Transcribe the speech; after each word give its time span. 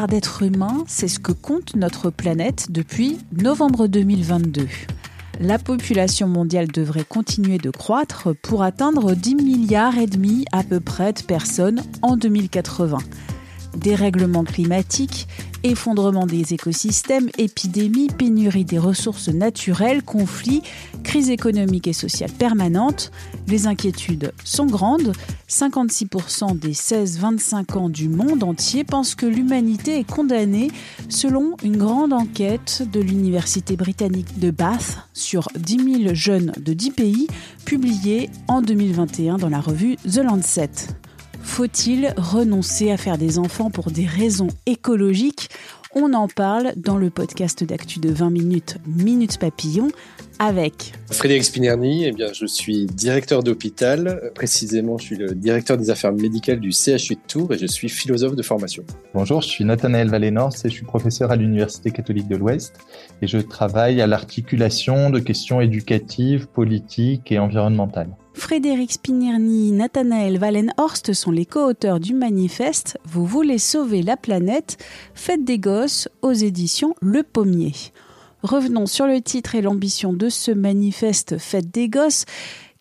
D'êtres 0.00 0.42
humains, 0.42 0.84
c'est 0.86 1.06
ce 1.06 1.18
que 1.18 1.32
compte 1.32 1.76
notre 1.76 2.08
planète 2.08 2.68
depuis 2.70 3.18
novembre 3.32 3.88
2022. 3.88 4.66
La 5.38 5.58
population 5.58 6.28
mondiale 6.28 6.68
devrait 6.68 7.04
continuer 7.04 7.58
de 7.58 7.68
croître 7.68 8.34
pour 8.42 8.62
atteindre 8.62 9.14
10 9.14 9.34
milliards 9.34 9.98
et 9.98 10.06
demi 10.06 10.46
à 10.50 10.62
peu 10.62 10.80
près 10.80 11.12
de 11.12 11.20
personnes 11.20 11.82
en 12.00 12.16
2080 12.16 12.98
dérèglement 13.76 14.44
climatique, 14.44 15.28
effondrement 15.64 16.26
des 16.26 16.54
écosystèmes, 16.54 17.28
épidémies, 17.38 18.08
pénurie 18.08 18.64
des 18.64 18.78
ressources 18.78 19.28
naturelles, 19.28 20.02
conflits, 20.02 20.62
crise 21.04 21.30
économique 21.30 21.86
et 21.86 21.92
sociale 21.92 22.30
permanente. 22.30 23.12
Les 23.48 23.66
inquiétudes 23.66 24.32
sont 24.44 24.66
grandes. 24.66 25.12
56% 25.48 26.58
des 26.58 26.72
16-25 26.72 27.78
ans 27.78 27.88
du 27.88 28.08
monde 28.08 28.42
entier 28.42 28.84
pensent 28.84 29.14
que 29.14 29.26
l'humanité 29.26 29.98
est 29.98 30.10
condamnée 30.10 30.70
selon 31.08 31.56
une 31.62 31.76
grande 31.76 32.12
enquête 32.12 32.82
de 32.90 33.00
l'Université 33.00 33.76
britannique 33.76 34.38
de 34.38 34.50
Bath 34.50 34.98
sur 35.12 35.48
10 35.56 36.02
000 36.04 36.14
jeunes 36.14 36.52
de 36.58 36.72
10 36.72 36.90
pays 36.92 37.26
publiée 37.64 38.30
en 38.48 38.62
2021 38.62 39.36
dans 39.36 39.48
la 39.48 39.60
revue 39.60 39.96
The 39.96 40.18
Lancet. 40.18 40.70
Faut-il 41.42 42.14
renoncer 42.16 42.90
à 42.90 42.96
faire 42.96 43.18
des 43.18 43.38
enfants 43.38 43.70
pour 43.70 43.90
des 43.90 44.06
raisons 44.06 44.48
écologiques? 44.66 45.50
On 45.94 46.14
en 46.14 46.26
parle 46.26 46.72
dans 46.76 46.96
le 46.96 47.10
podcast 47.10 47.64
d'actu 47.64 48.00
de 48.00 48.08
20 48.08 48.30
minutes, 48.30 48.78
Minutes 48.86 49.38
Papillon, 49.38 49.88
avec 50.38 50.92
Frédéric 51.10 51.44
Spinerny, 51.44 52.06
eh 52.06 52.12
bien, 52.12 52.32
je 52.32 52.46
suis 52.46 52.86
directeur 52.86 53.42
d'hôpital. 53.42 54.32
Précisément, 54.34 54.96
je 54.96 55.04
suis 55.04 55.16
le 55.16 55.34
directeur 55.34 55.76
des 55.76 55.90
affaires 55.90 56.12
médicales 56.12 56.60
du 56.60 56.72
CHU 56.72 57.14
de 57.14 57.20
Tours 57.28 57.52
et 57.52 57.58
je 57.58 57.66
suis 57.66 57.90
philosophe 57.90 58.34
de 58.34 58.42
formation. 58.42 58.82
Bonjour, 59.12 59.42
je 59.42 59.48
suis 59.48 59.64
Nathanaël 59.64 60.08
Valénors 60.08 60.54
et 60.64 60.68
je 60.70 60.74
suis 60.74 60.86
professeur 60.86 61.30
à 61.30 61.36
l'Université 61.36 61.90
catholique 61.90 62.28
de 62.28 62.36
l'Ouest 62.36 62.78
et 63.20 63.26
je 63.26 63.38
travaille 63.38 64.00
à 64.00 64.06
l'articulation 64.06 65.10
de 65.10 65.18
questions 65.18 65.60
éducatives, 65.60 66.46
politiques 66.46 67.30
et 67.30 67.38
environnementales. 67.38 68.16
Frédéric 68.34 68.92
Spinierny, 68.92 69.72
Nathanaël 69.72 70.38
Wallenhorst 70.38 71.12
sont 71.12 71.30
les 71.30 71.46
co-auteurs 71.46 72.00
du 72.00 72.14
manifeste 72.14 72.98
Vous 73.04 73.26
voulez 73.26 73.58
sauver 73.58 74.02
la 74.02 74.16
planète 74.16 74.78
Faites 75.14 75.44
des 75.44 75.58
gosses 75.58 76.08
aux 76.22 76.32
éditions 76.32 76.94
Le 77.00 77.22
Pommier. 77.22 77.72
Revenons 78.42 78.86
sur 78.86 79.06
le 79.06 79.20
titre 79.20 79.54
et 79.54 79.62
l'ambition 79.62 80.12
de 80.12 80.28
ce 80.28 80.50
manifeste 80.50 81.38
Faites 81.38 81.70
des 81.70 81.88
gosses 81.88 82.24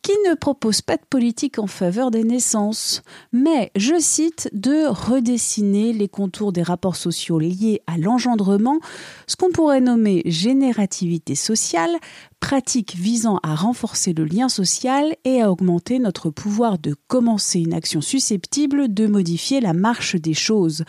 qui 0.01 0.13
ne 0.27 0.33
propose 0.33 0.81
pas 0.81 0.97
de 0.97 1.05
politique 1.09 1.59
en 1.59 1.67
faveur 1.67 2.11
des 2.11 2.23
naissances, 2.23 3.03
mais, 3.31 3.71
je 3.75 3.99
cite, 3.99 4.49
de 4.53 4.87
redessiner 4.87 5.93
les 5.93 6.07
contours 6.07 6.51
des 6.51 6.63
rapports 6.63 6.95
sociaux 6.95 7.39
liés 7.39 7.81
à 7.87 7.97
l'engendrement, 7.97 8.79
ce 9.27 9.35
qu'on 9.35 9.51
pourrait 9.51 9.81
nommer 9.81 10.23
générativité 10.25 11.35
sociale, 11.35 11.91
pratique 12.39 12.95
visant 12.95 13.39
à 13.43 13.53
renforcer 13.53 14.13
le 14.13 14.25
lien 14.25 14.49
social 14.49 15.15
et 15.23 15.41
à 15.41 15.51
augmenter 15.51 15.99
notre 15.99 16.31
pouvoir 16.31 16.79
de 16.79 16.95
commencer 17.07 17.59
une 17.59 17.73
action 17.73 18.01
susceptible 18.01 18.93
de 18.93 19.05
modifier 19.05 19.61
la 19.61 19.73
marche 19.73 20.15
des 20.15 20.33
choses. 20.33 20.83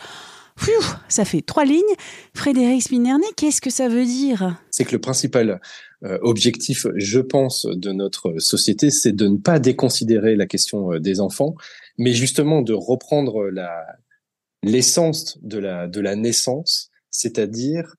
Ça 1.07 1.25
fait 1.25 1.41
trois 1.41 1.65
lignes. 1.65 1.81
Frédéric 2.33 2.83
Spinerny, 2.83 3.25
qu'est-ce 3.35 3.61
que 3.61 3.69
ça 3.69 3.89
veut 3.89 4.05
dire? 4.05 4.57
C'est 4.69 4.85
que 4.85 4.91
le 4.91 5.01
principal 5.01 5.59
objectif, 6.21 6.87
je 6.95 7.19
pense, 7.19 7.65
de 7.65 7.91
notre 7.91 8.39
société, 8.39 8.89
c'est 8.89 9.13
de 9.13 9.27
ne 9.27 9.37
pas 9.37 9.59
déconsidérer 9.59 10.35
la 10.35 10.45
question 10.45 10.93
euh, 10.93 10.99
des 10.99 11.19
enfants, 11.19 11.55
mais 11.97 12.13
justement 12.13 12.61
de 12.61 12.73
reprendre 12.73 13.49
la 13.49 13.85
l'essence 14.63 15.37
de 15.41 15.59
la 15.59 15.87
de 15.87 15.99
la 16.01 16.15
naissance, 16.15 16.89
c'est-à-dire 17.09 17.95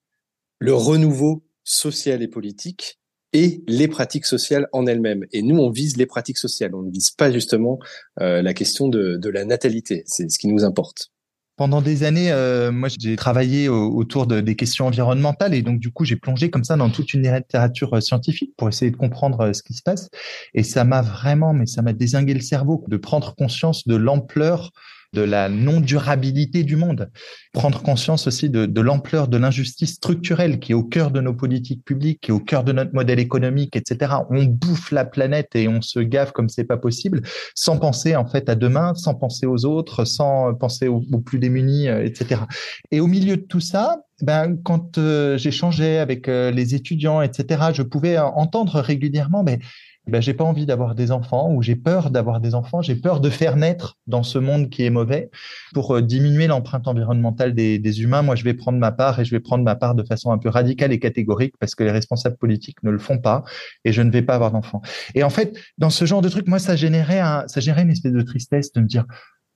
le 0.59 0.75
renouveau 0.75 1.45
social 1.63 2.23
et 2.23 2.29
politique 2.29 2.99
et 3.33 3.65
les 3.67 3.89
pratiques 3.89 4.27
sociales 4.27 4.69
en 4.73 4.87
elles-mêmes. 4.87 5.25
Et 5.33 5.43
nous, 5.43 5.59
on 5.59 5.71
vise 5.71 5.97
les 5.97 6.07
pratiques 6.07 6.39
sociales. 6.39 6.75
On 6.75 6.83
ne 6.83 6.91
vise 6.91 7.11
pas 7.11 7.33
justement 7.33 7.81
euh, 8.21 8.43
la 8.43 8.55
question 8.55 8.89
de, 8.89 9.17
de 9.17 9.29
la 9.29 9.45
natalité. 9.45 10.05
C'est 10.07 10.31
ce 10.31 10.39
qui 10.39 10.47
nous 10.47 10.65
importe. 10.65 11.11
Pendant 11.57 11.81
des 11.81 12.03
années, 12.03 12.33
euh, 12.33 12.73
moi, 12.73 12.89
j'ai 12.89 13.15
travaillé 13.15 13.69
autour 13.69 14.27
de, 14.27 14.41
des 14.41 14.57
questions 14.57 14.89
environnementales 14.89 15.55
et 15.55 15.63
donc 15.63 15.79
du 15.79 15.93
coup, 15.93 16.05
j'ai 16.05 16.17
plongé 16.17 16.51
comme 16.51 16.65
ça 16.65 16.77
dans 16.77 16.91
toute 16.91 17.15
une 17.15 17.23
littérature 17.23 17.95
euh, 17.95 18.01
scientifique 18.01 18.55
pour 18.57 18.69
essayer 18.69 18.91
de 18.91 18.97
comprendre 18.97 19.41
euh, 19.41 19.53
ce 19.53 19.63
qui 19.63 19.73
se 19.73 19.83
passe. 19.83 20.09
Et 20.55 20.65
ça 20.65 20.83
m'a 20.83 21.01
vraiment, 21.01 21.53
mais 21.55 21.67
ça 21.67 21.81
m'a 21.81 21.93
désingué 21.93 22.35
le 22.35 22.41
cerveau 22.41 22.85
de 22.89 22.97
prendre 22.97 23.37
conscience 23.37 23.87
de 23.87 23.95
l'ampleur 23.95 24.73
de 25.15 25.23
la 25.23 25.49
non-durabilité 25.49 26.65
du 26.65 26.77
monde, 26.77 27.11
prendre 27.53 27.81
conscience 27.83 28.27
aussi 28.27 28.51
de, 28.51 28.81
l'ampleur 28.81 29.29
de 29.29 29.39
l'injustice 29.39 29.95
structurelle 29.95 30.59
qui 30.59 30.73
est 30.73 30.75
au 30.75 30.85
cœur 30.85 31.11
de 31.11 31.21
nos 31.21 31.33
politiques 31.33 31.85
publiques, 31.85 32.21
qui 32.21 32.31
est 32.31 32.35
au 32.35 32.41
cœur 32.41 32.65
de 32.65 32.73
notre 32.73 32.93
modèle 32.93 33.21
économique, 33.21 33.77
etc. 33.77 34.13
On 34.29 34.45
bouffe 34.45 34.91
la 34.91 35.05
planète 35.05 35.55
et 35.55 35.69
on 35.69 35.81
se 35.81 36.01
gave 36.01 36.33
comme 36.33 36.49
c'est 36.49 36.65
pas 36.65 36.77
possible, 36.77 37.23
sans 37.55 37.79
penser 37.79 38.17
en 38.17 38.27
fait 38.27 38.49
à 38.49 38.55
demain, 38.55 38.95
sans 38.95 39.15
penser 39.15 39.47
aux 39.47 39.65
autres, 39.65 40.05
sans 40.05 40.53
penser 40.55 40.89
aux, 40.89 41.01
plus 41.25 41.39
démunis, 41.39 41.89
euh, 41.89 42.05
etc. 42.05 42.43
Et 42.91 43.01
au 43.01 43.07
milieu 43.07 43.37
de 43.37 43.43
tout 43.43 43.61
ça, 43.61 44.03
ben, 44.23 44.57
quand 44.63 44.99
euh, 44.99 45.37
j'échangeais 45.39 45.99
avec 45.99 46.29
euh, 46.29 46.51
les 46.51 46.75
étudiants, 46.75 47.23
etc., 47.23 47.71
je 47.73 47.83
pouvais 47.83 48.19
entendre 48.19 48.81
régulièrement, 48.81 49.43
mais 49.43 49.59
ben, 50.07 50.21
j'ai 50.21 50.35
pas 50.35 50.45
envie 50.45 50.67
d'avoir 50.67 50.95
des 50.95 51.11
enfants 51.11 51.51
ou 51.53 51.63
j'ai 51.63 51.77
peur 51.77 52.11
d'avoir 52.11 52.41
des 52.41 52.55
enfants, 52.55 52.83
j'ai 52.83 52.95
peur 52.95 53.21
de 53.21 53.31
faire 53.31 53.57
naître 53.57 53.97
dans 54.07 54.23
ce 54.23 54.39
monde 54.39 54.69
qui 54.69 54.85
est 54.85 54.91
mauvais. 54.91 55.31
Pour 55.73 55.97
euh, 55.97 56.03
diminuer 56.03 56.47
l'empreinte 56.47 56.87
environnementale 56.87 57.55
des, 57.55 57.79
des, 57.79 58.03
humains, 58.03 58.23
moi, 58.23 58.37
je 58.37 58.45
vais 58.45 58.55
prendre 58.55 58.79
ma 58.79 58.93
part 58.93 59.21
et 59.21 59.25
je 59.25 59.31
vais 59.31 59.41
prendre 59.41 59.65
ma 59.65 59.77
part 59.77 59.95
de 59.95 60.03
façon 60.03 60.31
un 60.31 60.39
peu 60.39 60.49
radicale 60.49 60.93
et 60.93 60.99
catégorique 60.99 61.55
parce 61.59 61.75
que 61.75 61.85
les 61.85 61.91
responsables 61.91 62.37
politiques 62.37 62.83
ne 62.83 62.91
le 62.91 62.99
font 62.99 63.19
pas 63.19 63.45
et 63.85 63.93
je 63.93 64.03
ne 64.03 64.11
vais 64.11 64.23
pas 64.23 64.35
avoir 64.35 64.53
d'enfants. 64.53 64.83
Et 65.15 65.23
en 65.23 65.31
fait, 65.31 65.59
dans 65.79 65.91
ce 65.91 66.05
genre 66.05 66.21
de 66.21 66.29
truc, 66.29 66.49
moi, 66.49 66.59
ça 66.59 66.77
générait 66.77 67.21
un, 67.21 67.45
ça 67.49 67.61
générait 67.61 67.83
une 67.83 67.91
espèce 67.91 68.13
de 68.13 68.23
tristesse 68.23 68.73
de 68.73 68.81
me 68.81 68.87
dire, 68.87 69.07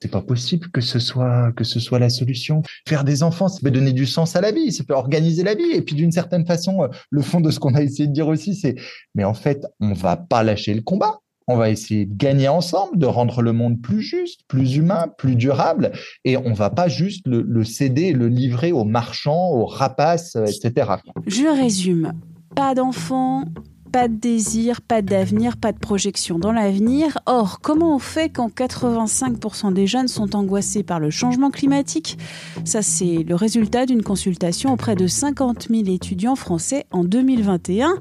c'est 0.01 0.11
pas 0.11 0.21
possible 0.21 0.69
que 0.71 0.81
ce 0.81 0.99
soit 0.99 1.51
que 1.53 1.63
ce 1.63 1.79
soit 1.79 1.99
la 1.99 2.09
solution. 2.09 2.61
Faire 2.87 3.03
des 3.03 3.23
enfants, 3.23 3.47
ça 3.47 3.59
peut 3.61 3.71
donner 3.71 3.93
du 3.93 4.05
sens 4.05 4.35
à 4.35 4.41
la 4.41 4.51
vie, 4.51 4.71
ça 4.71 4.83
peut 4.83 4.93
organiser 4.93 5.43
la 5.43 5.55
vie. 5.55 5.71
Et 5.73 5.81
puis 5.81 5.95
d'une 5.95 6.11
certaine 6.11 6.45
façon, 6.45 6.83
euh, 6.83 6.87
le 7.09 7.21
fond 7.21 7.41
de 7.41 7.51
ce 7.51 7.59
qu'on 7.59 7.75
a 7.75 7.81
essayé 7.81 8.07
de 8.07 8.13
dire 8.13 8.27
aussi, 8.27 8.55
c'est 8.55 8.75
mais 9.15 9.23
en 9.23 9.33
fait, 9.33 9.65
on 9.79 9.93
va 9.93 10.15
pas 10.17 10.43
lâcher 10.43 10.73
le 10.73 10.81
combat. 10.81 11.19
On 11.51 11.57
va 11.57 11.71
essayer 11.71 12.05
de 12.05 12.15
gagner 12.15 12.47
ensemble, 12.47 12.99
de 12.99 13.07
rendre 13.07 13.41
le 13.41 13.53
monde 13.53 13.81
plus 13.81 14.01
juste, 14.01 14.41
plus 14.47 14.75
humain, 14.75 15.07
plus 15.17 15.35
durable, 15.35 15.91
et 16.23 16.37
on 16.37 16.53
va 16.53 16.69
pas 16.69 16.87
juste 16.87 17.25
le, 17.27 17.41
le 17.41 17.63
céder, 17.63 18.13
le 18.13 18.27
livrer 18.27 18.71
aux 18.71 18.83
marchands, 18.83 19.49
aux 19.49 19.65
rapaces, 19.65 20.35
etc. 20.35 20.91
Je 21.25 21.59
résume. 21.59 22.13
Pas 22.55 22.75
d'enfants, 22.75 23.45
pas 23.91 24.07
de 24.07 24.15
désir, 24.15 24.81
pas 24.81 25.01
d'avenir, 25.01 25.57
pas 25.57 25.71
de 25.71 25.79
projection 25.79 26.39
dans 26.39 26.51
l'avenir. 26.51 27.17
Or, 27.25 27.59
comment 27.61 27.95
on 27.95 27.99
fait 27.99 28.29
quand 28.29 28.49
85% 28.49 29.73
des 29.73 29.87
jeunes 29.87 30.07
sont 30.07 30.35
angoissés 30.35 30.83
par 30.83 30.99
le 30.99 31.09
changement 31.09 31.49
climatique? 31.49 32.17
Ça, 32.65 32.81
c'est 32.81 33.23
le 33.23 33.35
résultat 33.35 33.85
d'une 33.85 34.03
consultation 34.03 34.73
auprès 34.73 34.95
de 34.95 35.07
50 35.07 35.67
000 35.69 35.83
étudiants 35.87 36.35
français 36.35 36.85
en 36.91 37.03
2021. 37.03 37.95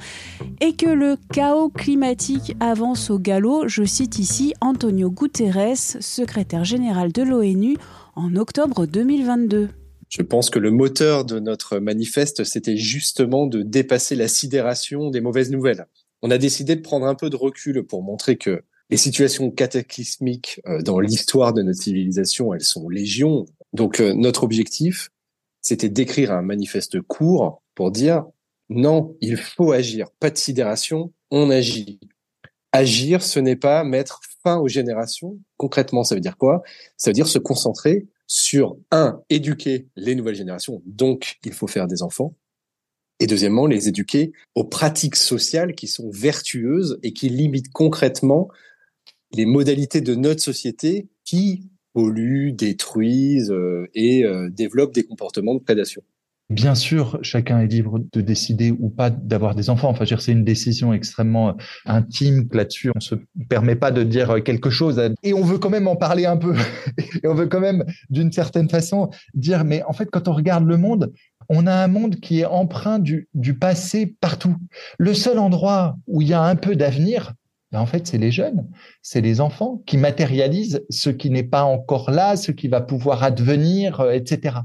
Et 0.61 0.75
que 0.75 0.89
le 0.89 1.17
chaos 1.33 1.71
climatique 1.71 2.57
avance 2.61 3.11
au 3.11 3.19
galop, 3.19 3.69
je 3.69 3.85
cite 3.85 4.19
ici 4.19 4.55
Antonio 4.61 5.11
Guterres, 5.11 5.77
secrétaire 5.77 6.65
général 6.65 7.13
de 7.13 7.23
l'ONU, 7.23 7.77
en 8.15 8.37
octobre 8.37 8.87
2022. 8.87 9.69
Je 10.09 10.23
pense 10.23 10.51
que 10.51 10.59
le 10.59 10.71
moteur 10.71 11.25
de 11.25 11.39
notre 11.39 11.79
manifeste, 11.79 12.45
c'était 12.45 12.77
justement 12.77 13.47
de 13.47 13.63
dépasser 13.63 14.17
la 14.17 14.29
sidération 14.29 15.11
des 15.11 15.21
mauvaises 15.21 15.51
nouvelles. 15.51 15.87
On 16.23 16.31
a 16.31 16.39
décidé 16.39 16.77
de 16.77 16.81
prendre 16.81 17.07
un 17.07 17.15
peu 17.15 17.31
de 17.31 17.37
recul 17.37 17.85
pour 17.85 18.03
montrer 18.03 18.37
que 18.37 18.63
les 18.91 18.97
situations 18.97 19.51
cataclysmiques 19.51 20.61
euh, 20.67 20.83
dans 20.83 20.99
l'histoire 20.99 21.53
de 21.53 21.63
notre 21.63 21.83
civilisation, 21.83 22.55
elles 22.55 22.63
sont 22.63 22.89
légion. 22.89 23.45
Donc 23.75 24.01
euh, 24.01 24.15
notre 24.15 24.45
objectif, 24.45 25.11
c'était 25.61 25.91
d'écrire 25.91 26.33
un 26.33 26.43
manifeste 26.43 27.01
court 27.03 27.63
pour 27.75 27.91
dire 27.91 28.25
non, 28.71 29.17
il 29.21 29.37
faut 29.37 29.73
agir, 29.73 30.11
pas 30.21 30.31
de 30.31 30.39
sidération, 30.39 31.13
on 31.31 31.51
agit. 31.51 32.01
Agir, 32.73 33.23
ce 33.23 33.41
n'est 33.41 33.57
pas 33.57 33.85
mettre 33.85 34.21
fin 34.43 34.59
aux 34.59 34.69
générations, 34.69 35.39
concrètement, 35.57 36.05
ça 36.05 36.15
veut 36.15 36.21
dire 36.21 36.37
quoi? 36.37 36.63
Ça 36.97 37.11
veut 37.11 37.15
dire 37.15 37.29
se 37.29 37.39
concentrer 37.39 38.07
sur, 38.29 38.77
un, 38.93 39.21
éduquer 39.31 39.89
les 39.97 40.15
nouvelles 40.15 40.37
générations, 40.37 40.83
donc 40.87 41.39
il 41.45 41.53
faut 41.53 41.67
faire 41.67 41.89
des 41.89 42.03
enfants, 42.03 42.37
et 43.21 43.27
deuxièmement, 43.27 43.67
les 43.67 43.89
éduquer 43.89 44.33
aux 44.55 44.65
pratiques 44.65 45.17
sociales 45.17 45.75
qui 45.75 45.89
sont 45.89 46.09
vertueuses 46.11 47.01
et 47.03 47.13
qui 47.13 47.29
limitent 47.29 47.73
concrètement 47.73 48.49
les 49.33 49.45
modalités 49.45 50.01
de 50.01 50.15
notre 50.15 50.41
société 50.41 51.09
qui 51.25 51.69
polluent, 51.93 52.53
détruisent 52.53 53.51
euh, 53.51 53.89
et 53.95 54.25
euh, 54.25 54.49
développent 54.51 54.95
des 54.95 55.05
comportements 55.05 55.55
de 55.55 55.61
prédation. 55.61 56.03
Bien 56.51 56.75
sûr, 56.75 57.19
chacun 57.21 57.61
est 57.61 57.67
libre 57.67 58.01
de 58.11 58.21
décider 58.23 58.71
ou 58.71 58.89
pas 58.89 59.11
d'avoir 59.11 59.55
des 59.55 59.69
enfants. 59.69 59.91
Enfin, 59.91 60.05
c'est 60.19 60.33
une 60.33 60.45
décision 60.45 60.95
extrêmement 60.95 61.51
euh, 61.51 61.53
intime 61.85 62.49
là-dessus. 62.53 62.91
On 62.95 63.01
se 63.01 63.17
permet 63.51 63.77
pas 63.77 63.91
de 63.91 64.03
dire 64.03 64.43
quelque 64.43 64.71
chose 64.71 64.99
et 65.23 65.35
on 65.35 65.43
veut 65.43 65.59
quand 65.59 65.69
même 65.69 65.89
en 65.89 65.97
parler 65.97 66.25
un 66.25 66.39
peu. 66.39 66.55
et 67.23 67.29
on 67.29 67.35
veut 67.35 67.49
quand 67.49 67.61
même, 67.61 67.85
d'une 68.09 68.33
certaine 68.33 68.71
façon, 68.71 69.11
dire, 69.35 69.65
mais 69.65 69.83
en 69.85 69.93
fait, 69.93 70.09
quand 70.11 70.27
on 70.27 70.33
regarde 70.33 70.67
le 70.67 70.79
monde, 70.79 71.13
on 71.51 71.67
a 71.67 71.75
un 71.75 71.89
monde 71.89 72.17
qui 72.17 72.41
est 72.41 72.47
empreint 72.47 72.99
du, 72.99 73.29
du 73.35 73.59
passé 73.59 74.17
partout. 74.21 74.57
Le 74.99 75.13
seul 75.13 75.39
endroit 75.39 75.97
où 76.07 76.23
il 76.23 76.29
y 76.29 76.35
a 76.35 76.43
un 76.43 76.57
peu 76.57 76.77
d'avenir, 76.77 77.35
ben, 77.71 77.81
en 77.81 77.87
fait, 77.87 78.07
c'est 78.07 78.17
les 78.17 78.31
jeunes, 78.31 78.67
c'est 79.03 79.21
les 79.21 79.43
enfants 79.43 79.83
qui 79.87 79.99
matérialisent 79.99 80.85
ce 80.89 81.11
qui 81.11 81.29
n'est 81.29 81.43
pas 81.43 81.65
encore 81.65 82.11
là, 82.11 82.37
ce 82.37 82.51
qui 82.51 82.67
va 82.67 82.81
pouvoir 82.81 83.23
advenir, 83.23 84.01
euh, 84.01 84.13
etc. 84.13 84.57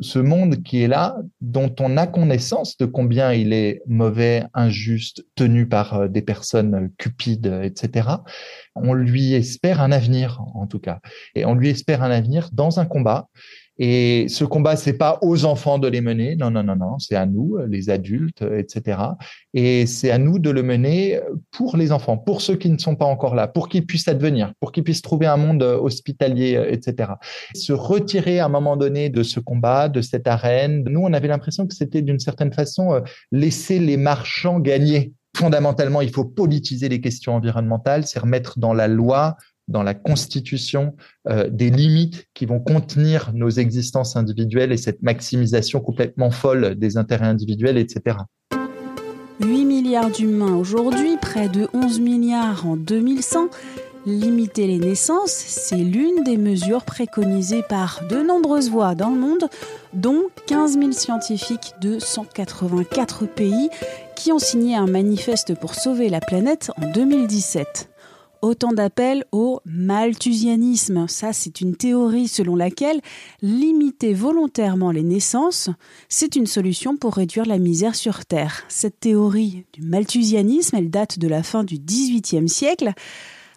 Ce 0.00 0.18
monde 0.18 0.62
qui 0.62 0.82
est 0.82 0.88
là, 0.88 1.16
dont 1.42 1.74
on 1.78 1.98
a 1.98 2.06
connaissance 2.06 2.78
de 2.78 2.86
combien 2.86 3.34
il 3.34 3.52
est 3.52 3.82
mauvais, 3.86 4.44
injuste, 4.54 5.26
tenu 5.34 5.68
par 5.68 5.94
euh, 5.94 6.08
des 6.08 6.22
personnes 6.22 6.90
cupides, 6.96 7.60
etc. 7.62 8.08
On 8.74 8.94
lui 8.94 9.34
espère 9.34 9.82
un 9.82 9.92
avenir, 9.92 10.40
en 10.54 10.66
tout 10.66 10.78
cas. 10.78 11.00
Et 11.34 11.44
on 11.44 11.54
lui 11.54 11.68
espère 11.68 12.02
un 12.02 12.10
avenir 12.10 12.48
dans 12.52 12.80
un 12.80 12.86
combat 12.86 13.28
et 13.78 14.26
ce 14.28 14.44
combat, 14.44 14.76
c'est 14.76 14.94
pas 14.94 15.18
aux 15.22 15.44
enfants 15.44 15.78
de 15.78 15.88
les 15.88 16.00
mener, 16.00 16.36
non, 16.36 16.50
non, 16.50 16.62
non, 16.62 16.76
non, 16.76 16.98
c'est 16.98 17.16
à 17.16 17.26
nous, 17.26 17.58
les 17.68 17.90
adultes, 17.90 18.42
etc. 18.42 19.00
Et 19.54 19.86
c'est 19.86 20.10
à 20.10 20.18
nous 20.18 20.38
de 20.38 20.50
le 20.50 20.62
mener 20.62 21.20
pour 21.50 21.76
les 21.76 21.92
enfants, 21.92 22.18
pour 22.18 22.42
ceux 22.42 22.56
qui 22.56 22.70
ne 22.70 22.78
sont 22.78 22.96
pas 22.96 23.04
encore 23.04 23.34
là, 23.34 23.48
pour 23.48 23.68
qu'ils 23.68 23.86
puissent 23.86 24.08
advenir, 24.08 24.52
pour 24.60 24.72
qu'ils 24.72 24.84
puissent 24.84 25.02
trouver 25.02 25.26
un 25.26 25.36
monde 25.36 25.62
hospitalier, 25.62 26.60
etc. 26.68 27.12
Se 27.54 27.72
retirer 27.72 28.40
à 28.40 28.46
un 28.46 28.48
moment 28.48 28.76
donné 28.76 29.10
de 29.10 29.22
ce 29.22 29.40
combat, 29.40 29.88
de 29.88 30.00
cette 30.00 30.26
arène. 30.26 30.84
Nous, 30.88 31.00
on 31.00 31.12
avait 31.12 31.28
l'impression 31.28 31.66
que 31.66 31.74
c'était 31.74 32.02
d'une 32.02 32.18
certaine 32.18 32.52
façon 32.52 32.94
euh, 32.94 33.00
laisser 33.32 33.78
les 33.78 33.96
marchands 33.96 34.60
gagner 34.60 35.12
fondamentalement, 35.36 36.00
il 36.00 36.10
faut 36.10 36.24
politiser 36.24 36.88
les 36.88 37.00
questions 37.00 37.34
environnementales, 37.34 38.06
c'est 38.06 38.18
remettre 38.18 38.58
dans 38.58 38.72
la 38.72 38.88
loi 38.88 39.36
dans 39.68 39.82
la 39.82 39.94
constitution 39.94 40.96
euh, 41.28 41.48
des 41.50 41.70
limites 41.70 42.26
qui 42.34 42.46
vont 42.46 42.60
contenir 42.60 43.32
nos 43.34 43.50
existences 43.50 44.16
individuelles 44.16 44.72
et 44.72 44.76
cette 44.76 45.02
maximisation 45.02 45.80
complètement 45.80 46.30
folle 46.30 46.74
des 46.74 46.96
intérêts 46.96 47.26
individuels, 47.26 47.78
etc. 47.78 48.16
8 49.40 49.64
milliards 49.66 50.10
d'humains 50.10 50.56
aujourd'hui, 50.56 51.16
près 51.20 51.48
de 51.48 51.68
11 51.72 52.00
milliards 52.00 52.66
en 52.66 52.76
2100. 52.76 53.48
Limiter 54.06 54.66
les 54.66 54.78
naissances, 54.78 55.32
c'est 55.32 55.76
l'une 55.76 56.24
des 56.24 56.38
mesures 56.38 56.84
préconisées 56.84 57.62
par 57.68 58.00
de 58.08 58.16
nombreuses 58.16 58.70
voix 58.70 58.94
dans 58.94 59.10
le 59.10 59.18
monde, 59.18 59.48
dont 59.92 60.22
15 60.46 60.78
000 60.78 60.92
scientifiques 60.92 61.74
de 61.82 61.98
184 61.98 63.26
pays 63.26 63.68
qui 64.16 64.32
ont 64.32 64.38
signé 64.38 64.76
un 64.76 64.86
manifeste 64.86 65.54
pour 65.54 65.74
sauver 65.74 66.08
la 66.08 66.20
planète 66.20 66.70
en 66.80 66.90
2017. 66.90 67.90
Autant 68.40 68.72
d'appels 68.72 69.24
au 69.32 69.60
malthusianisme. 69.64 71.08
Ça, 71.08 71.32
c'est 71.32 71.60
une 71.60 71.74
théorie 71.74 72.28
selon 72.28 72.54
laquelle 72.54 73.00
limiter 73.42 74.14
volontairement 74.14 74.92
les 74.92 75.02
naissances, 75.02 75.70
c'est 76.08 76.36
une 76.36 76.46
solution 76.46 76.96
pour 76.96 77.14
réduire 77.14 77.46
la 77.46 77.58
misère 77.58 77.96
sur 77.96 78.24
Terre. 78.24 78.62
Cette 78.68 79.00
théorie 79.00 79.64
du 79.72 79.82
malthusianisme, 79.82 80.76
elle 80.76 80.90
date 80.90 81.18
de 81.18 81.26
la 81.26 81.42
fin 81.42 81.64
du 81.64 81.78
XVIIIe 81.78 82.48
siècle. 82.48 82.92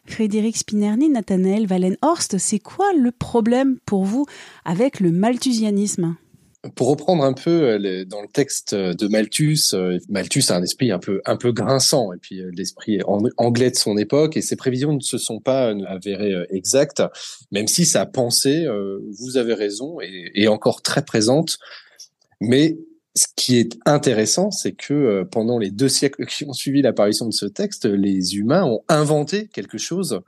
Frédéric 0.05 0.57
Spinerny, 0.57 1.09
Nathanaël 1.09 1.67
Wallenhorst, 1.69 2.39
c'est 2.39 2.59
quoi 2.59 2.91
le 2.93 3.11
problème 3.11 3.77
pour 3.85 4.03
vous 4.03 4.25
avec 4.65 4.99
le 4.99 5.11
malthusianisme? 5.11 6.15
Pour 6.75 6.89
reprendre 6.89 7.23
un 7.23 7.33
peu 7.33 7.63
euh, 7.63 8.05
dans 8.05 8.21
le 8.21 8.27
texte 8.27 8.75
de 8.75 9.07
Malthus, 9.07 9.73
euh, 9.73 9.97
Malthus 10.09 10.43
a 10.49 10.55
un 10.55 10.61
esprit 10.61 10.91
un 10.91 10.99
peu 10.99 11.21
un 11.25 11.35
peu 11.35 11.51
grinçant 11.51 12.13
et 12.13 12.17
puis 12.17 12.39
euh, 12.39 12.51
l'esprit 12.53 12.99
anglais 13.37 13.71
de 13.71 13.75
son 13.75 13.97
époque 13.97 14.37
et 14.37 14.41
ses 14.41 14.55
prévisions 14.55 14.93
ne 14.93 14.99
se 14.99 15.17
sont 15.17 15.39
pas 15.39 15.73
avérées 15.87 16.35
exactes, 16.49 17.01
même 17.51 17.67
si 17.67 17.85
sa 17.85 18.05
pensée, 18.05 18.67
vous 19.19 19.37
avez 19.37 19.53
raison, 19.53 19.97
est, 20.01 20.47
encore 20.47 20.81
très 20.81 21.03
présente. 21.03 21.57
Mais 22.39 22.77
ce 23.15 23.27
qui 23.35 23.57
est 23.57 23.77
intéressant, 23.85 24.51
c'est 24.51 24.73
que 24.73 25.23
pendant 25.31 25.57
les 25.57 25.71
deux 25.71 25.89
siècles 25.89 26.25
qui 26.25 26.45
ont 26.45 26.53
suivi 26.53 26.81
l'apparition 26.81 27.27
de 27.27 27.33
ce 27.33 27.45
texte, 27.45 27.85
les 27.85 28.35
humains 28.35 28.65
ont 28.65 28.81
inventé 28.87 29.47
quelque 29.47 29.77
chose 29.77 30.21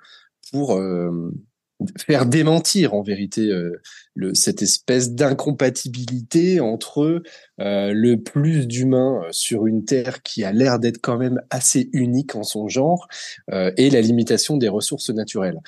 pour 0.52 0.80
faire 2.06 2.26
démentir 2.26 2.94
en 2.94 3.02
vérité 3.02 3.50
euh, 3.50 3.82
cette 4.34 4.62
espèce 4.62 5.12
d'incompatibilité 5.12 6.60
entre 6.60 7.24
euh, 7.60 7.94
le 7.94 8.22
plus 8.22 8.68
d'humains 8.68 9.22
euh, 9.24 9.28
sur 9.32 9.68
une 9.68 9.86
terre 9.86 10.22
qui 10.22 10.44
a 10.44 10.52
l'air 10.52 10.80
d'être 10.80 11.00
quand 11.02 11.18
même 11.18 11.42
assez 11.50 11.90
unique 11.94 12.36
en 12.36 12.44
son 12.44 12.68
genre 12.68 13.08
et 13.52 13.90
la 13.90 14.02
limitation 14.02 14.58
des 14.58 14.68
ressources 14.68 15.10
naturelles. 15.10 15.60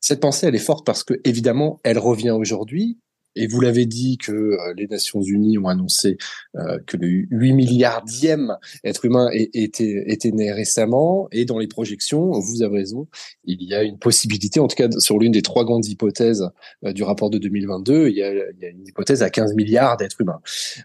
Cette 0.00 0.20
pensée, 0.20 0.46
elle 0.46 0.54
est 0.54 0.58
forte 0.58 0.84
parce 0.84 1.04
que 1.04 1.14
évidemment, 1.24 1.80
elle 1.84 1.98
revient 1.98 2.30
aujourd'hui 2.30 2.98
et 3.34 3.46
vous 3.46 3.60
l'avez 3.60 3.86
dit 3.86 4.18
que 4.18 4.32
euh, 4.32 4.74
les 4.76 4.86
Nations 4.86 5.22
Unies 5.22 5.58
ont 5.58 5.68
annoncé 5.68 6.18
euh, 6.56 6.78
que 6.86 6.96
le 6.96 7.08
8 7.30 7.52
milliardième 7.52 8.56
être 8.84 9.04
humain 9.04 9.28
était, 9.32 10.04
était 10.06 10.30
né 10.30 10.52
récemment. 10.52 11.28
Et 11.32 11.44
dans 11.44 11.58
les 11.58 11.66
projections, 11.66 12.30
vous 12.32 12.62
avez 12.62 12.78
raison, 12.78 13.08
il 13.44 13.62
y 13.62 13.74
a 13.74 13.82
une 13.82 13.98
possibilité, 13.98 14.60
en 14.60 14.68
tout 14.68 14.76
cas 14.76 14.88
sur 14.98 15.18
l'une 15.18 15.32
des 15.32 15.42
trois 15.42 15.64
grandes 15.64 15.86
hypothèses 15.86 16.48
euh, 16.84 16.92
du 16.92 17.02
rapport 17.02 17.30
de 17.30 17.38
2022, 17.38 18.08
il 18.08 18.16
y, 18.16 18.22
a, 18.22 18.30
une 18.68 18.86
hypothèse 18.86 19.22
à 19.22 19.30
15 19.30 19.54
milliards 19.54 19.96
d'êtres 19.96 20.20
humains. 20.20 20.40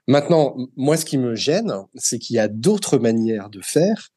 Maintenant, 0.07 0.55
moi, 0.75 0.97
ce 0.97 1.05
qui 1.05 1.17
me 1.17 1.35
gêne, 1.35 1.73
c'est 1.95 2.19
qu'il 2.19 2.35
y 2.35 2.39
a 2.39 2.47
d'autres 2.47 2.97
manières 2.97 3.49
de 3.49 3.61
faire 3.61 4.09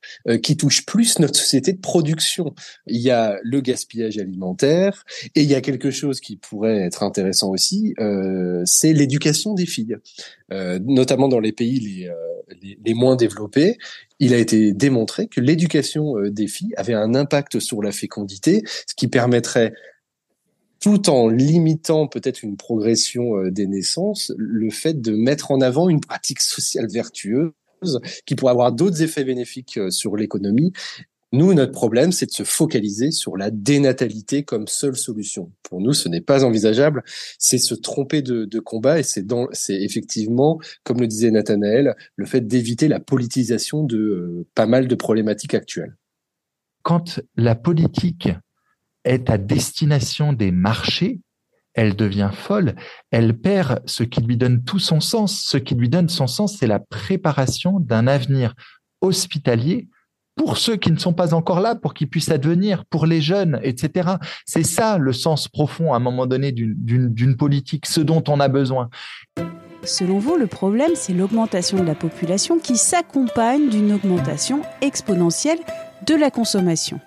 qui 0.42 0.56
touchent 0.56 0.86
plus 0.86 1.18
notre 1.18 1.38
société 1.38 1.72
de 1.72 1.80
production. 1.80 2.54
Il 2.86 3.00
y 3.00 3.10
a 3.10 3.38
le 3.42 3.60
gaspillage 3.60 4.18
alimentaire 4.18 5.04
et 5.34 5.42
il 5.42 5.48
y 5.48 5.54
a 5.54 5.60
quelque 5.60 5.90
chose 5.90 6.20
qui 6.20 6.36
pourrait 6.36 6.78
être 6.78 7.02
intéressant 7.02 7.50
aussi. 7.50 7.94
C'est 8.64 8.92
l'éducation 8.92 9.54
des 9.54 9.66
filles, 9.66 9.96
euh, 10.52 10.78
notamment 10.82 11.28
dans 11.28 11.40
les 11.40 11.52
pays 11.52 12.08
euh, 12.08 12.14
les, 12.84 12.94
moins 12.94 13.16
développés. 13.16 13.78
Il 14.18 14.34
a 14.34 14.38
été 14.38 14.72
démontré 14.72 15.28
que 15.28 15.40
l'éducation 15.40 16.14
des 16.28 16.46
filles 16.46 16.74
avait 16.76 16.94
un 16.94 17.14
impact 17.14 17.60
sur 17.60 17.82
la 17.82 17.92
fécondité, 17.92 18.62
ce 18.86 18.94
qui 18.94 19.08
permettrait 19.08 19.72
tout 20.80 21.10
en 21.10 21.28
limitant 21.28 22.06
peut-être 22.06 22.42
une 22.42 22.56
progression 22.56 23.48
des 23.48 23.66
naissances, 23.66 24.32
le 24.36 24.70
fait 24.70 25.00
de 25.00 25.12
mettre 25.12 25.50
en 25.50 25.60
avant 25.60 25.88
une 25.88 26.00
pratique 26.00 26.40
sociale 26.40 26.88
vertueuse 26.90 27.52
qui 28.26 28.34
pourrait 28.34 28.52
avoir 28.52 28.72
d'autres 28.72 29.02
effets 29.02 29.24
bénéfiques 29.24 29.78
sur 29.90 30.16
l'économie 30.16 30.72
nous, 31.32 31.54
notre 31.54 31.72
problème, 31.72 32.10
c'est 32.10 32.26
de 32.26 32.32
se 32.32 32.42
focaliser 32.42 33.12
sur 33.12 33.36
la 33.36 33.50
dénatalité 33.52 34.42
comme 34.42 34.66
seule 34.66 34.96
solution. 34.96 35.52
Pour 35.62 35.80
nous, 35.80 35.92
ce 35.92 36.08
n'est 36.08 36.20
pas 36.20 36.44
envisageable. 36.44 37.04
C'est 37.38 37.58
se 37.58 37.74
tromper 37.74 38.20
de, 38.20 38.58
combat 38.58 38.98
et 38.98 39.04
c'est 39.04 39.24
effectivement, 39.68 40.58
comme 40.82 41.00
le 41.00 41.06
disait 41.06 41.30
Nathanaël, 41.30 41.94
le 42.16 42.26
fait 42.26 42.40
d'éviter 42.40 42.88
la 42.88 42.98
politisation 42.98 43.84
de 43.84 43.96
euh, 43.96 44.46
pas 44.54 44.66
mal 44.66 44.88
de 44.88 44.94
problématiques 44.96 45.54
actuelles. 45.54 45.96
Quand 46.82 47.20
la 47.36 47.54
politique 47.54 48.28
est 49.04 49.30
à 49.30 49.38
destination 49.38 50.32
des 50.32 50.50
marchés, 50.50 51.20
elle 51.74 51.94
devient 51.94 52.30
folle, 52.32 52.74
elle 53.12 53.38
perd 53.38 53.82
ce 53.86 54.02
qui 54.02 54.20
lui 54.20 54.36
donne 54.36 54.64
tout 54.64 54.80
son 54.80 55.00
sens. 55.00 55.44
Ce 55.46 55.56
qui 55.56 55.76
lui 55.76 55.88
donne 55.88 56.08
son 56.08 56.26
sens, 56.26 56.58
c'est 56.58 56.66
la 56.66 56.80
préparation 56.80 57.78
d'un 57.78 58.08
avenir 58.08 58.54
hospitalier 59.00 59.88
pour 60.36 60.56
ceux 60.56 60.76
qui 60.76 60.90
ne 60.90 60.98
sont 60.98 61.12
pas 61.12 61.34
encore 61.34 61.60
là, 61.60 61.74
pour 61.74 61.92
qu'ils 61.94 62.08
puissent 62.08 62.30
advenir, 62.30 62.84
pour 62.86 63.06
les 63.06 63.20
jeunes, 63.20 63.60
etc. 63.62 64.10
C'est 64.46 64.64
ça 64.64 64.96
le 64.98 65.12
sens 65.12 65.48
profond 65.48 65.92
à 65.92 65.96
un 65.96 66.00
moment 66.00 66.26
donné 66.26 66.52
d'une 66.52 67.36
politique, 67.36 67.86
ce 67.86 68.00
dont 68.00 68.22
on 68.28 68.40
a 68.40 68.48
besoin. 68.48 68.88
Selon 69.84 70.18
vous, 70.18 70.36
le 70.36 70.46
problème, 70.46 70.92
c'est 70.94 71.14
l'augmentation 71.14 71.78
de 71.78 71.86
la 71.86 71.94
population 71.94 72.58
qui 72.58 72.76
s'accompagne 72.76 73.68
d'une 73.70 73.92
augmentation 73.92 74.62
exponentielle 74.82 75.58
de 76.06 76.14
la 76.14 76.30
consommation. 76.30 77.00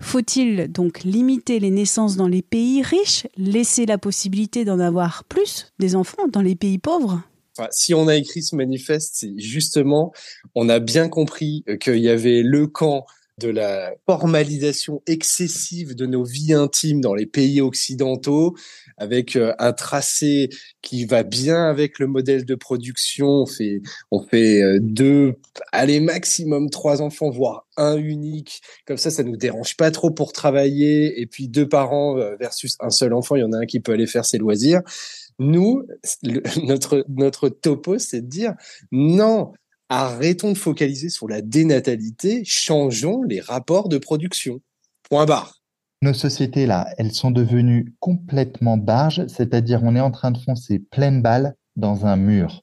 Faut-il 0.00 0.70
donc 0.70 1.02
limiter 1.02 1.60
les 1.60 1.70
naissances 1.70 2.16
dans 2.16 2.28
les 2.28 2.42
pays 2.42 2.82
riches, 2.82 3.26
laisser 3.36 3.86
la 3.86 3.98
possibilité 3.98 4.64
d'en 4.64 4.78
avoir 4.78 5.24
plus 5.24 5.72
des 5.78 5.96
enfants 5.96 6.28
dans 6.30 6.42
les 6.42 6.56
pays 6.56 6.78
pauvres? 6.78 7.22
Si 7.70 7.94
on 7.94 8.08
a 8.08 8.16
écrit 8.16 8.42
ce 8.42 8.56
manifeste, 8.56 9.14
c'est 9.16 9.38
justement, 9.38 10.12
on 10.54 10.68
a 10.68 10.78
bien 10.78 11.08
compris 11.08 11.64
qu'il 11.80 11.98
y 11.98 12.08
avait 12.08 12.42
le 12.42 12.66
camp 12.66 13.06
de 13.38 13.48
la 13.48 13.92
formalisation 14.06 15.02
excessive 15.06 15.96
de 15.96 16.06
nos 16.06 16.24
vies 16.24 16.52
intimes 16.52 17.00
dans 17.00 17.14
les 17.14 17.26
pays 17.26 17.60
occidentaux, 17.60 18.54
avec 18.96 19.34
euh, 19.34 19.52
un 19.58 19.72
tracé 19.72 20.50
qui 20.82 21.04
va 21.04 21.24
bien 21.24 21.68
avec 21.68 21.98
le 21.98 22.06
modèle 22.06 22.44
de 22.44 22.54
production. 22.54 23.26
On 23.26 23.46
fait, 23.46 23.82
on 24.12 24.22
fait 24.22 24.62
euh, 24.62 24.78
deux, 24.80 25.34
allez 25.72 25.98
maximum 25.98 26.70
trois 26.70 27.02
enfants, 27.02 27.30
voire 27.30 27.66
un 27.76 27.96
unique. 27.96 28.62
Comme 28.86 28.98
ça, 28.98 29.10
ça 29.10 29.24
nous 29.24 29.36
dérange 29.36 29.76
pas 29.76 29.90
trop 29.90 30.12
pour 30.12 30.32
travailler. 30.32 31.20
Et 31.20 31.26
puis 31.26 31.48
deux 31.48 31.68
parents 31.68 32.16
euh, 32.18 32.36
versus 32.38 32.76
un 32.78 32.90
seul 32.90 33.12
enfant, 33.14 33.34
il 33.34 33.40
y 33.40 33.44
en 33.44 33.52
a 33.52 33.58
un 33.58 33.66
qui 33.66 33.80
peut 33.80 33.92
aller 33.92 34.06
faire 34.06 34.24
ses 34.24 34.38
loisirs. 34.38 34.82
Nous, 35.38 35.86
notre 36.64 37.04
notre 37.08 37.48
topo, 37.48 37.98
c'est 37.98 38.22
de 38.22 38.26
dire 38.26 38.54
non, 38.92 39.52
arrêtons 39.88 40.52
de 40.52 40.58
focaliser 40.58 41.08
sur 41.08 41.28
la 41.28 41.42
dénatalité, 41.42 42.42
changeons 42.44 43.22
les 43.22 43.40
rapports 43.40 43.88
de 43.88 43.98
production. 43.98 44.60
Point 45.08 45.26
barre. 45.26 45.60
Nos 46.02 46.12
sociétés, 46.12 46.66
là, 46.66 46.86
elles 46.98 47.12
sont 47.12 47.30
devenues 47.30 47.94
complètement 48.00 48.76
barges, 48.76 49.26
c'est-à-dire 49.26 49.80
on 49.82 49.96
est 49.96 50.00
en 50.00 50.10
train 50.10 50.30
de 50.30 50.38
foncer 50.38 50.78
pleine 50.78 51.22
balle 51.22 51.54
dans 51.76 52.06
un 52.06 52.16
mur. 52.16 52.62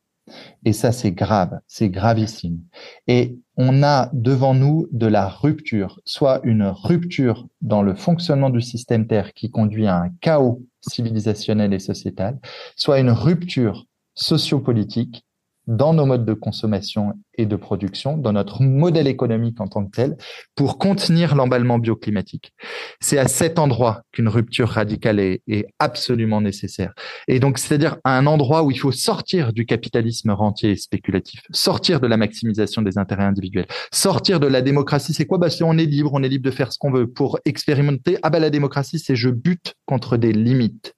Et 0.63 0.73
ça, 0.73 0.91
c'est 0.91 1.11
grave, 1.11 1.59
c'est 1.67 1.89
gravissime. 1.89 2.61
Et 3.07 3.37
on 3.57 3.83
a 3.83 4.09
devant 4.13 4.53
nous 4.53 4.87
de 4.91 5.07
la 5.07 5.27
rupture, 5.27 5.99
soit 6.05 6.41
une 6.43 6.63
rupture 6.63 7.47
dans 7.61 7.81
le 7.81 7.95
fonctionnement 7.95 8.49
du 8.49 8.61
système 8.61 9.07
Terre 9.07 9.33
qui 9.33 9.49
conduit 9.49 9.87
à 9.87 9.97
un 9.97 10.09
chaos 10.21 10.63
civilisationnel 10.81 11.73
et 11.73 11.79
sociétal, 11.79 12.39
soit 12.75 12.99
une 12.99 13.11
rupture 13.11 13.85
sociopolitique 14.15 15.25
dans 15.67 15.93
nos 15.93 16.05
modes 16.05 16.25
de 16.25 16.33
consommation 16.33 17.13
et 17.35 17.45
de 17.45 17.55
production, 17.55 18.17
dans 18.17 18.33
notre 18.33 18.61
modèle 18.61 19.07
économique 19.07 19.61
en 19.61 19.67
tant 19.67 19.85
que 19.85 19.91
tel, 19.91 20.17
pour 20.55 20.77
contenir 20.77 21.35
l'emballement 21.35 21.79
bioclimatique. 21.79 22.53
C'est 22.99 23.17
à 23.17 23.27
cet 23.27 23.59
endroit 23.59 24.01
qu'une 24.11 24.27
rupture 24.27 24.69
radicale 24.69 25.19
est, 25.19 25.41
absolument 25.79 26.41
nécessaire. 26.41 26.93
Et 27.27 27.39
donc, 27.39 27.57
c'est-à-dire 27.57 27.97
à 28.03 28.17
un 28.17 28.25
endroit 28.25 28.63
où 28.63 28.71
il 28.71 28.77
faut 28.77 28.91
sortir 28.91 29.53
du 29.53 29.65
capitalisme 29.65 30.31
rentier 30.31 30.71
et 30.71 30.75
spéculatif, 30.75 31.41
sortir 31.51 31.99
de 31.99 32.07
la 32.07 32.17
maximisation 32.17 32.81
des 32.81 32.97
intérêts 32.97 33.23
individuels, 33.23 33.67
sortir 33.91 34.39
de 34.39 34.47
la 34.47 34.61
démocratie. 34.61 35.13
C'est 35.13 35.25
quoi? 35.25 35.37
Bah, 35.37 35.47
On 35.61 35.77
est 35.77 35.85
libre, 35.85 36.11
on 36.13 36.23
est 36.23 36.29
libre 36.29 36.45
de 36.45 36.51
faire 36.51 36.71
ce 36.73 36.77
qu'on 36.79 36.91
veut. 36.91 37.07
Pour 37.07 37.39
expérimenter, 37.45 38.17
ah 38.23 38.29
bah 38.29 38.39
la 38.39 38.49
démocratie, 38.49 38.99
c'est 38.99 39.15
je 39.15 39.29
bute 39.29 39.75
contre 39.85 40.17
des 40.17 40.33
limites, 40.33 40.95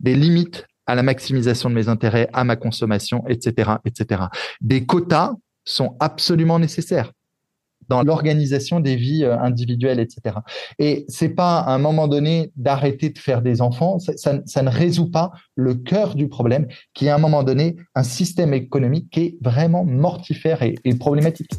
des 0.00 0.14
limites 0.14 0.66
à 0.90 0.94
la 0.94 1.02
maximisation 1.02 1.70
de 1.70 1.74
mes 1.74 1.88
intérêts, 1.88 2.28
à 2.32 2.44
ma 2.44 2.56
consommation, 2.56 3.24
etc., 3.28 3.72
etc. 3.84 4.22
Des 4.60 4.84
quotas 4.84 5.34
sont 5.64 5.96
absolument 6.00 6.58
nécessaires 6.58 7.12
dans 7.88 8.02
l'organisation 8.02 8.78
des 8.80 8.96
vies 8.96 9.24
euh, 9.24 9.38
individuelles, 9.38 10.00
etc. 10.00 10.36
Et 10.78 11.04
c'est 11.08 11.30
pas 11.30 11.58
à 11.58 11.72
un 11.72 11.78
moment 11.78 12.08
donné 12.08 12.52
d'arrêter 12.56 13.10
de 13.10 13.18
faire 13.18 13.42
des 13.42 13.60
enfants, 13.60 13.98
ça, 13.98 14.40
ça, 14.44 14.62
ne 14.62 14.70
résout 14.70 15.10
pas 15.10 15.32
le 15.56 15.74
cœur 15.74 16.14
du 16.14 16.28
problème, 16.28 16.66
qui 16.94 17.06
est 17.06 17.08
à 17.10 17.16
un 17.16 17.18
moment 17.18 17.42
donné 17.42 17.76
un 17.94 18.04
système 18.04 18.54
économique 18.54 19.10
qui 19.10 19.20
est 19.20 19.38
vraiment 19.40 19.84
mortifère 19.84 20.62
et, 20.62 20.76
et 20.84 20.94
problématique. 20.94 21.50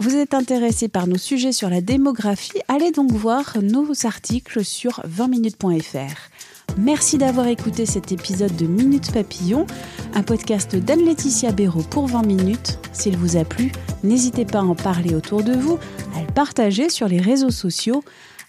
Vous 0.00 0.14
êtes 0.14 0.34
intéressé 0.34 0.88
par 0.88 1.06
nos 1.06 1.18
sujets 1.18 1.52
sur 1.52 1.70
la 1.70 1.80
démographie 1.80 2.60
Allez 2.68 2.92
donc 2.92 3.10
voir 3.10 3.56
nos 3.60 4.06
articles 4.06 4.64
sur 4.64 5.00
20minutes.fr. 5.00 6.28
Merci 6.76 7.18
d'avoir 7.18 7.46
écouté 7.46 7.86
cet 7.86 8.12
épisode 8.12 8.54
de 8.56 8.66
Minute 8.66 9.12
Papillon, 9.12 9.66
un 10.14 10.22
podcast 10.22 10.76
d'Anne-Laetitia 10.76 11.52
Béraud 11.52 11.82
pour 11.82 12.06
20 12.06 12.26
minutes. 12.26 12.78
S'il 12.92 13.16
vous 13.16 13.36
a 13.36 13.44
plu, 13.44 13.72
n'hésitez 14.04 14.44
pas 14.44 14.60
à 14.60 14.62
en 14.62 14.74
parler 14.74 15.14
autour 15.14 15.42
de 15.42 15.52
vous, 15.52 15.78
à 16.16 16.20
le 16.20 16.32
partager 16.32 16.88
sur 16.88 17.08
les 17.08 17.20
réseaux 17.20 17.50
sociaux. 17.50 18.04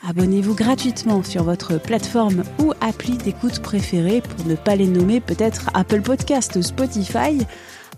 Abonnez-vous 0.08 0.56
gratuitement 0.56 1.24
sur 1.24 1.44
votre 1.44 1.78
plateforme 1.78 2.44
ou 2.60 2.74
appli 2.82 3.18
d'écoute 3.18 3.60
préférée 3.60 4.22
pour 4.22 4.46
ne 4.48 4.56
pas 4.56 4.76
les 4.76 4.88
nommer 4.88 5.20
peut-être 5.20 5.70
Apple 5.74 6.02
Podcast, 6.02 6.62
Spotify. 6.62 7.46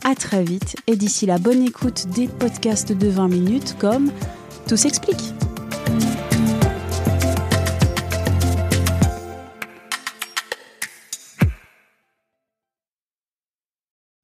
À 0.04 0.16
très 0.16 0.44
vite 0.44 0.78
et 0.88 0.96
d'ici 0.96 1.28
la 1.28 1.38
bonne 1.38 1.62
écoute 1.62 2.08
des 2.16 2.28
podcasts 2.28 2.92
de 2.92 3.08
20 3.08 3.28
minutes 3.28 3.76
comme 3.78 4.12
Tout 4.68 4.78
s'explique. 4.78 5.34